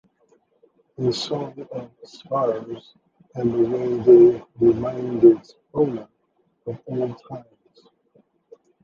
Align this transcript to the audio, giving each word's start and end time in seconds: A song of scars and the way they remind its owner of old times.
A 0.97 1.13
song 1.13 1.67
of 1.71 1.91
scars 2.03 2.95
and 3.35 3.53
the 3.53 3.69
way 3.69 3.99
they 3.99 4.43
remind 4.59 5.23
its 5.23 5.53
owner 5.75 6.07
of 6.65 6.81
old 6.87 7.21
times. 7.29 7.87